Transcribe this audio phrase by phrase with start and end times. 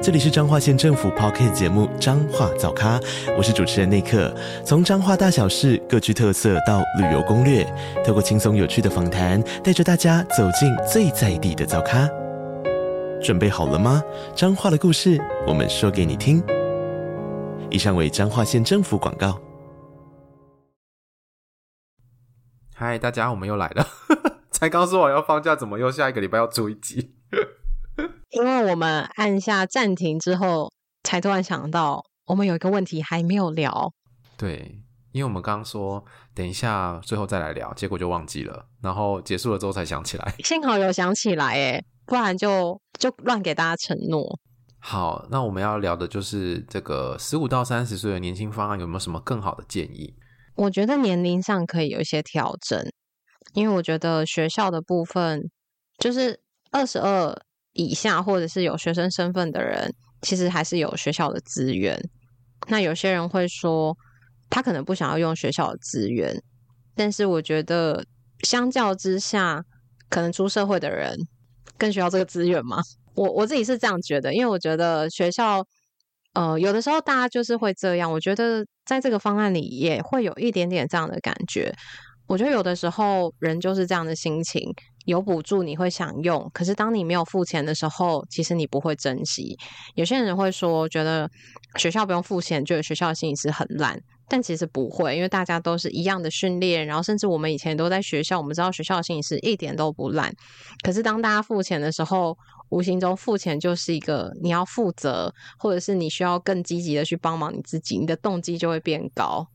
[0.00, 3.00] 这里是彰化县政府 Podcast 节目《彰化早咖》，
[3.36, 4.32] 我是主持人内克。
[4.64, 7.64] 从彰化大小事各具特色到旅游攻略，
[8.06, 12.08] 透过轻松有趣的访谈，带着大家走进最在地的早咖。
[13.20, 14.00] 准备好了吗？
[14.36, 16.40] 彰化的故事，我们说给你听。
[17.68, 19.36] 以上为彰化县政府广告。
[22.72, 23.84] 嗨，大家，我们又来了。
[24.52, 27.17] 才刚说完要放假，怎么又下一个礼拜要出一集？
[28.30, 30.70] 因为我们按下暂停之后，
[31.02, 33.90] 才突然想到，我们有一个问题还没有聊。
[34.36, 34.78] 对，
[35.12, 40.34] 因为我们刚刚说等一下最后再来聊，结果就忘记了，然后结束了之后才想起来。
[40.44, 44.38] 幸好有想起来，哎，不然就就乱给大家承诺。
[44.78, 50.14] 好，那我们要聊的就是这个十五到三十岁的年轻方案有没有什么更好的建议？
[50.54, 52.78] 我觉得年龄上可以有一些调整，
[53.54, 55.50] 因为我觉得学校的部分
[55.96, 56.38] 就是
[56.70, 57.34] 二十二。
[57.78, 61.96] 以下或者是有学生身份的人，其实还是有学校的资源。
[62.66, 63.96] 那有些人会说，
[64.50, 66.42] 他可能不想要用学校的资源，
[66.96, 68.04] 但是我觉得
[68.42, 69.62] 相较之下，
[70.10, 71.16] 可能出社会的人
[71.78, 72.78] 更需要这个资源吗？
[73.14, 75.64] 我我自己是这样觉得，因为我觉得学校，
[76.34, 78.10] 呃，有的时候大家就是会这样。
[78.10, 81.72] 我觉得在这个方案里也会有一点点这样的感觉。
[82.26, 84.60] 我觉得有的时候人就是这样的心情，
[85.08, 89.58] 有补助你会想用，可是当你没有付钱的时候，其实你不会珍惜。
[89.94, 91.26] 有些人会说，觉得
[91.76, 93.98] 学校不用付钱，觉得学校的心理师很烂，
[94.28, 100.30] 但其实不会，因为大家都是一样的训练，然后甚至我们以前都在学校，我们知道学校的心理师一点都不烂。
[100.82, 102.36] 可是当大家付钱的时候，
[102.68, 109.48] 无形中付钱就是一个你要负责，或者是你需要更积极的去帮忙你自己，你的动机就会变高。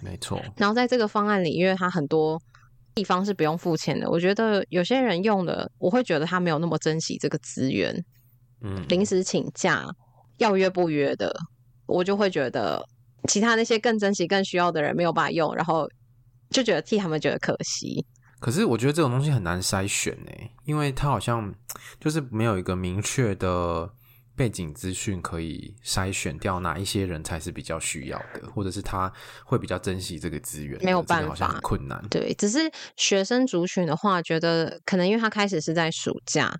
[0.00, 2.40] 没错，然后在这个方案里，因为它很多
[2.94, 7.94] 地方是不用付钱的，我觉得有些人用的，我会觉得他没有那么珍惜这个资源。
[8.60, 9.86] 嗯，临时请假
[10.38, 11.34] 要约不约的，
[11.86, 12.84] 我就会觉得
[13.28, 15.88] 其他那些更珍惜、更需要的人没有办法用，然后
[16.50, 18.04] 就觉得替他们觉得可惜。
[18.38, 20.30] 可是我觉得这种东西很难筛选呢，
[20.64, 21.54] 因为它好像
[21.98, 23.90] 就是没有一个明确的。
[24.34, 29.12] 背景资讯可以筛选掉哪一些人才是比较需要的，或者是他
[29.44, 30.82] 会比较珍惜这个资源。
[30.82, 32.02] 没有办法，好像很困难。
[32.08, 32.58] 对，只是
[32.96, 36.50] 学生族群的话，觉得可能因为他开始是在暑假，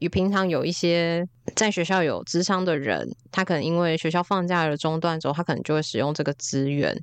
[0.00, 1.26] 与平常有一些
[1.56, 7.02] 在学校有智商的人，他可能因为学校放假了中断之后，他可能就会使用这个资源。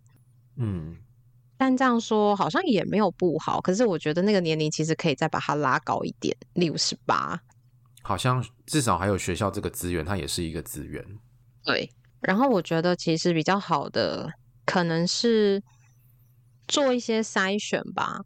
[0.57, 0.95] 嗯，
[1.57, 3.59] 但这样说好像也没有不好。
[3.59, 7.41] 可是我觉得那个年龄其实可以再把它拉高一点，例如十八。
[8.09, 11.05] 好像至少还有学校这个资源，它也是一个资源。
[11.63, 11.87] 对，
[12.21, 14.27] 然后我觉得其实比较好的
[14.65, 15.61] 可能是
[16.67, 18.19] 做一些筛选吧，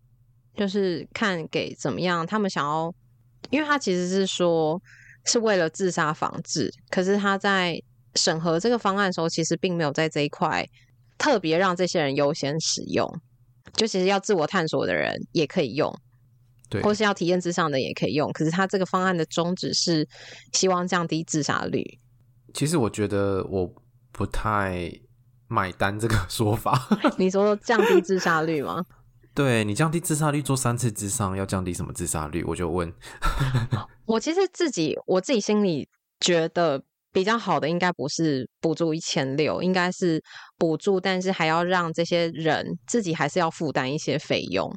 [0.56, 2.96] 就是看给怎么样，他们想要，
[3.50, 4.82] 因为他其实是说
[5.26, 7.78] 是为了自杀防治，可是他在
[8.16, 10.66] 审核这个方案的时候，其实并没有在这一块
[11.18, 13.06] 特别让这些人优先使用，
[13.74, 15.94] 就其实要自我探索的人也可以用。
[16.74, 20.08] 对，或是要体验咨商的也可以用，可是他这个方案的宗旨是
[20.54, 21.86] 希望降低自杀率。
[22.52, 23.72] 其实我觉得我
[24.12, 24.92] 不太
[25.48, 26.88] 买单这个 说法。
[27.20, 28.84] 你说降低自杀率吗？
[29.36, 32.44] 对，你降低自杀率做三次之上，要降低什么自杀率？
[32.44, 32.92] 我就问。
[34.06, 35.88] 我其实自己我自己心里
[36.20, 40.24] 觉得比较好的，应该不是补助一千六，应该是
[40.58, 44.72] 补助，但是还要让这些人自己还是要负担一些费用。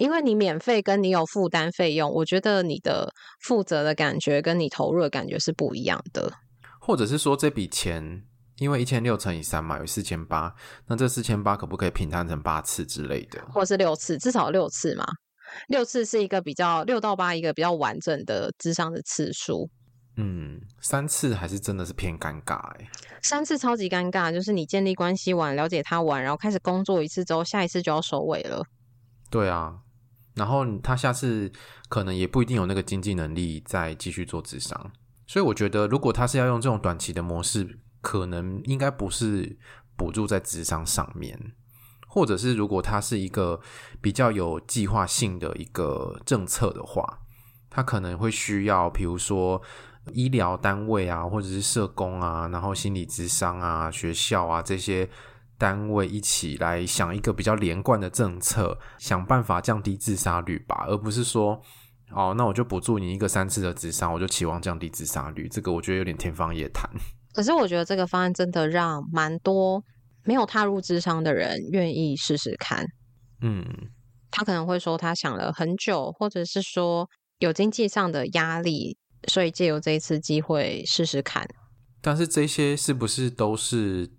[0.00, 3.12] 因为你免费跟你有负担费用，我觉得你的
[3.42, 6.32] 负责的感觉跟你投入的感觉是不一样的。
[6.80, 8.24] 或者是说这笔钱，
[8.56, 10.54] 因为一千六乘以三嘛，有四千八，
[10.86, 13.38] 那这四千八可不可以平摊成八次之类的？
[13.52, 15.04] 或是六次，至少六次嘛。
[15.68, 19.68] 六次是一个比较六到八一个比较完整的智商的次数。
[20.16, 22.88] 嗯，三次还是真的是偏尴尬哎。
[23.22, 28.64] 三次超级尴尬，就是你建立关系完，了解他完，然后开始工作一次之后，下一次就要收尾了。
[29.30, 29.74] 对啊。
[30.34, 31.50] 然后他下次
[31.88, 34.90] 可能也不一定有那个经济能力再继续做咨商，
[35.26, 39.58] 所以我觉得如果他是要用这种短期的模式，可能应该不是
[39.96, 41.52] 补助在咨商上面，
[42.08, 43.60] 或者是如果他是一个
[44.00, 47.20] 比较有计划性的一个政策的话，
[47.68, 49.60] 他可能会需要，比如说
[50.12, 55.08] 医疗单位啊，或者是社工啊，然后心理咨商啊，学校啊这些
[55.60, 61.60] 单位一起来想一个比较连贯的政策，想办法降低自杀率吧，而不是说，
[62.12, 66.90] 哦，那我就补助你一个三次的智商，我就期望降低自杀率，这个我觉得有点天方夜谭。
[67.34, 69.84] 可是我觉得这个方案真的让蛮多
[70.24, 72.86] 没有踏入智商的人愿意试试看。
[73.42, 73.62] 嗯，
[74.30, 77.06] 他可能会说他想了很久，或者是说
[77.38, 78.96] 有经济上的压力，
[79.28, 81.46] 所以借由这一次机会试试看。
[82.00, 84.10] 但是这些是不是都是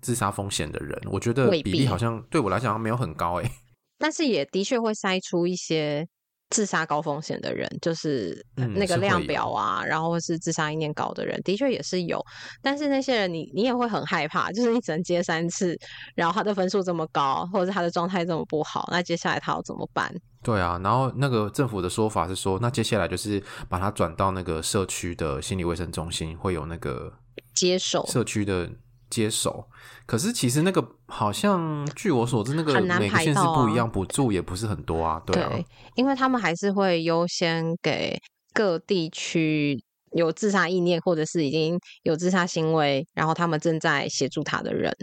[0.00, 1.00] 自杀风险的人？
[1.10, 3.50] 我觉得比例好像对我来讲没有很高诶。
[3.98, 6.06] 但是也的确会筛出一些。
[6.50, 12.20] 自杀高风险的人，就是那个量表啊，嗯、然后是自杀意念高的人，的确也是有。
[12.60, 15.78] 但是那些人你，你你也会很害怕，就是你只能接三次，
[16.16, 20.12] 然后他的分数这么高，或者是他的状态这么不好，那接下来他要怎么办？
[20.42, 27.12] 对啊，然后那个政府的说法是说，那接下来就是把他转到那个社区的心理卫生中心，会有那个
[27.54, 28.68] 接手社区的。
[29.10, 29.68] 接手，
[30.06, 35.20] 可是其实那个好像据我所知，那个每个县市不一样，补助也不是很多啊。
[35.26, 35.66] 对啊，对，
[35.96, 38.16] 因为他们还是会优先给
[38.54, 44.94] 各地区有自杀意念或者是已经有自杀行为，然后他们正在协助他的人。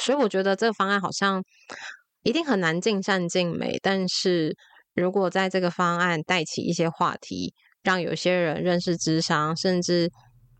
[0.00, 1.42] 所以我觉得这个方案好像
[2.22, 4.56] 一定很难尽善尽美，但是
[4.94, 7.52] 如果在这个方案带起一些话题，
[7.82, 10.10] 让有些人认识智商，甚至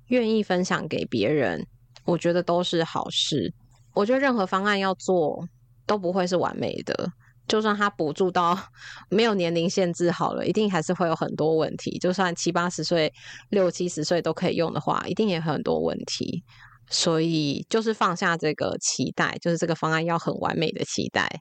[0.09, 1.67] 愿意分享给别人。
[2.05, 3.53] 我觉得都是好事。
[3.95, 5.47] 我觉得任何方案要做
[5.87, 7.13] 都不会是完美的，
[7.47, 8.59] 就算他补助到
[9.11, 11.99] 没有年龄限制好了，一定还是会有很多问题。
[11.99, 13.13] 就算七八十岁、
[13.51, 16.43] 六七十岁都可以用的话，一定也很多问题。
[16.89, 21.41] 所以就是放下这个期待，就是这个方案要很完美的期待。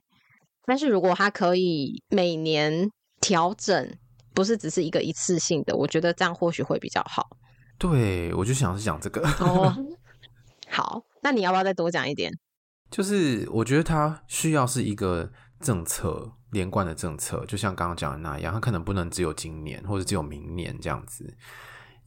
[0.64, 2.88] 但是如果他可以每年
[3.20, 3.90] 调整，
[4.34, 7.26] 不是只是一个一次性的，我觉得这样或许会比较好。
[7.78, 9.26] 对，我就想是讲这个。
[9.40, 9.74] 哦
[10.72, 12.32] 好，那你要不要再多讲一点？
[12.90, 15.30] 就是我觉得它需要是一个
[15.60, 21.36] 政策连贯的政策，就像刚刚讲的那样，它可能不能只有今年或者只有明年这样子，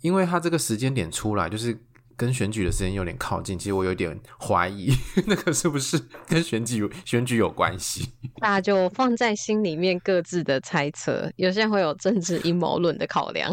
[0.02, 1.80] 因为它这个时间点出来，就是
[2.18, 3.58] 跟选举的时间有点靠近。
[3.58, 4.92] 其实我有点怀疑，
[5.28, 8.14] 那个是不是跟选举选举有关系？
[8.40, 13.52] 大家就放在心里面各自的猜测，有些人会有政治阴谋论的考量。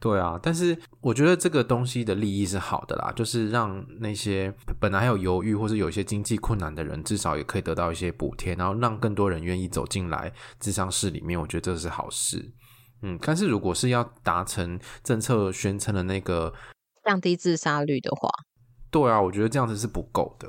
[0.00, 12.52] 对啊，但是我觉得这个东西的利益是好的啦，就是让那些本来还有犹豫或是有一些经济困难的人，至少也可以得到一些补贴，然后让更多人愿意走进来智商室里面，我觉得这是好事。
[13.02, 16.52] 嗯，但是如果是要达成政策宣称的那个
[17.04, 18.28] 降低自杀率的话，
[18.90, 20.48] 对啊，我觉得这样子是不够的。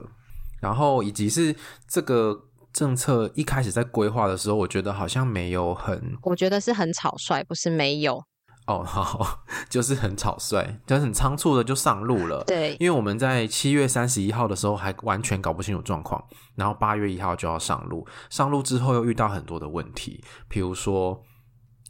[0.61, 1.55] 然后以及是
[1.87, 8.23] 这个政策一开始在规划的时候，我觉得好像没有很，我觉得是很草率，不是没有。
[8.67, 12.43] 哦，好， 就是很草率，就是很仓促的就上路了。
[12.45, 16.23] 对，因为我们在七月三十一号的时候还完全搞不清楚状况，
[16.55, 21.21] 然后八月一号就要上路，上路之后又遇到很多的问题，比如说，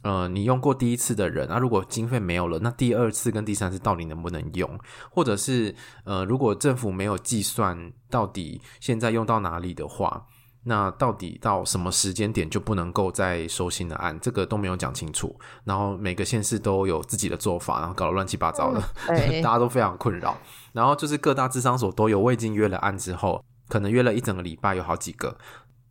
[0.02, 4.78] 呃，你用过第一次的人，啊，如果经费没有了，那第二次跟第三次到底能不能用？
[5.10, 5.74] 或者是，
[6.04, 10.26] 呃，如果政府没有计算到底现在用到哪里的话。
[10.68, 14.18] 那到底到什么时间点就不能够再收新的案？
[14.20, 15.32] 这个都没有讲清楚。
[15.62, 20.36] 然后每个县市都有自己的做法，然后搞得乱七八糟的，嗯、 大家都非常困扰。
[20.72, 25.38] 然后就是各大智商所都有我已经约了案之后，可能约了一整个礼拜，有好几个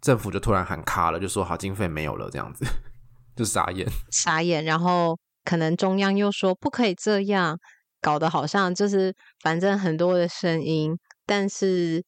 [0.01, 2.65] 政府就突然喊卡了，就说好经费没有了，这样子
[3.37, 4.65] 就傻眼，傻眼。
[4.65, 7.57] 然后可能中央又说不可以这样，
[8.01, 12.03] 搞得好像就是反正很多的声音，但是。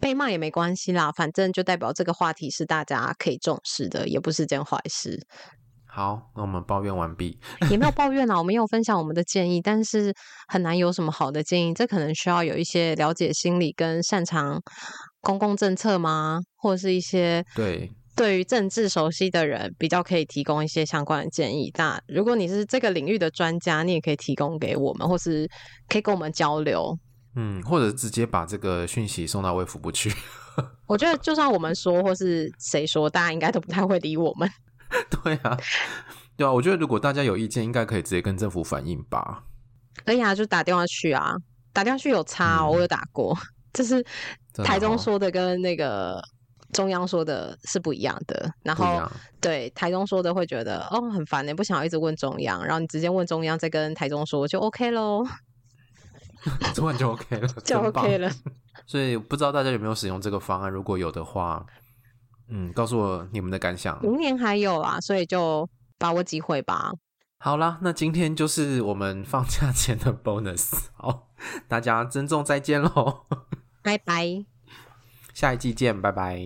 [0.00, 5.18] 被骂也没关系啦，反正就代表这个话题是大家可以重视的，也不是件坏事。
[5.90, 7.36] 好，那我们抱怨完毕，
[7.70, 10.14] 也没有 抱怨啦，我们有分享我们的建议，但是
[10.46, 11.74] 很难有什么好的建议。
[11.74, 14.60] 这可能需要有一些了解心理跟擅长
[15.20, 16.38] 公共政策吗？
[16.56, 21.72] 或者是一些对对于政治熟悉的人比较可以提供一些相关的建议。
[21.76, 25.48] 那如果你是这个领域的专家，你也可以提供给我们，或是
[25.88, 26.96] 可以跟我们交流。
[27.40, 30.12] 嗯，或者直接把这个讯息送到卫福部去。
[30.86, 34.50] 我觉得就算我们说，或是谁说，大家应该都不太会理我们。
[35.22, 35.56] 对啊，
[36.36, 39.44] 对啊，我觉得如果大家有意见，应该可以直接跟政府反映吧。
[40.04, 41.32] 可以啊，就打电话去啊，
[41.72, 43.38] 打电话去有差，哦，嗯，我有打过。
[43.72, 44.04] 就是
[44.64, 46.20] 台中说的跟那个
[46.72, 48.52] 中央说的是不一样的。
[48.64, 49.08] 然后
[49.40, 55.24] 对台中说的会觉得哦很烦，你不想要一直问中央，然后你直接问中央，再跟台中说就 OK 喽。
[56.74, 58.30] 突然就 OK 了，就 OK 了。
[58.86, 60.70] 所以不知道大家有没有使用这个方案？
[60.70, 61.64] 如果有的话，
[62.48, 64.00] 嗯，告诉我你们的感想。
[64.02, 65.68] 明年还有啊，所以就
[65.98, 66.92] 把握机会吧。
[67.38, 70.86] 好啦，那今天就是我们放假前的 bonus。
[70.94, 71.28] 好，
[71.68, 73.26] 大家珍重再见喽，
[73.82, 74.44] 拜拜。
[75.34, 76.42] 下一季见，拜拜。